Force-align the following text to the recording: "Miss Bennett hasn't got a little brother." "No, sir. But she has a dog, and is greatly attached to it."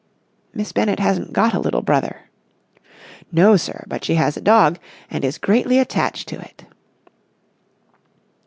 "Miss 0.51 0.71
Bennett 0.71 0.99
hasn't 0.99 1.31
got 1.31 1.53
a 1.53 1.59
little 1.59 1.83
brother." 1.83 2.21
"No, 3.31 3.55
sir. 3.55 3.83
But 3.87 4.03
she 4.03 4.15
has 4.15 4.35
a 4.35 4.41
dog, 4.41 4.79
and 5.11 5.23
is 5.23 5.37
greatly 5.37 5.77
attached 5.77 6.27
to 6.29 6.39
it." 6.41 6.65